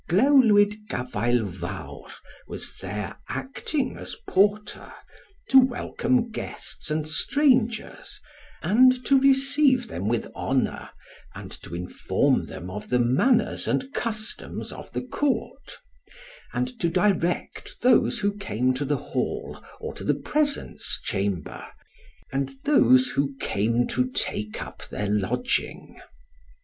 Glewlwyd 0.09 0.87
Gavaelvawr 0.89 2.09
was 2.47 2.77
there, 2.77 3.17
acting 3.29 3.97
as 3.97 4.15
porter, 4.27 4.91
to 5.49 5.59
welcome 5.59 6.31
guests 6.31 6.89
and 6.89 7.07
strangers, 7.07 8.19
and 8.63 9.05
to 9.05 9.19
receive 9.19 9.89
them 9.89 10.07
with 10.07 10.25
honour, 10.33 10.89
and 11.35 11.51
to 11.61 11.75
inform 11.75 12.47
them 12.47 12.67
of 12.71 12.89
the 12.89 12.97
manners 12.97 13.67
and 13.67 13.93
customs 13.93 14.71
of 14.71 14.91
the 14.91 15.03
Court; 15.03 15.77
and 16.51 16.79
to 16.79 16.89
direct 16.89 17.79
those 17.83 18.17
who 18.21 18.35
came 18.35 18.73
to 18.73 18.85
the 18.85 18.97
Hall 18.97 19.63
or 19.79 19.93
to 19.93 20.03
the 20.03 20.15
presence 20.15 20.99
chamber, 21.03 21.63
and 22.31 22.49
those 22.63 23.09
who 23.11 23.35
came 23.39 23.85
to 23.89 24.09
take 24.09 24.63
up 24.63 24.81
their 24.87 25.11
lodging. 25.11 26.01